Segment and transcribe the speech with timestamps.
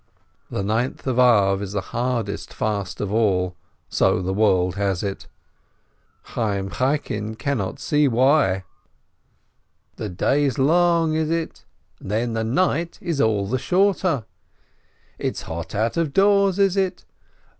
[0.49, 3.55] The Ninth of Ab is the hardest fast of all—
[3.87, 5.27] so the world has it.
[6.29, 8.63] Chayyim Chaikin cannot see why.
[9.97, 11.65] The day is long, is it?
[11.99, 14.25] Then the night is all the shorter.
[15.19, 17.05] It's hot out of doors, is it?